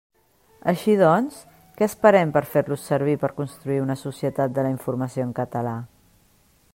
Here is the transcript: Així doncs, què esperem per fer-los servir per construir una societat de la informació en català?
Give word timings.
Així 0.71 0.93
doncs, 1.01 1.35
què 1.75 1.83
esperem 1.87 2.31
per 2.37 2.43
fer-los 2.55 2.87
servir 2.93 3.15
per 3.25 3.31
construir 3.41 3.79
una 3.85 3.99
societat 4.07 4.57
de 4.59 4.67
la 4.69 4.75
informació 4.77 5.29
en 5.31 5.37
català? 5.41 5.79